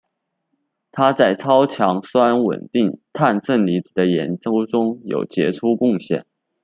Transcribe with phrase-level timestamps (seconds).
[0.91, 6.25] 他在超强酸稳定碳正离子的研究中有杰出贡献。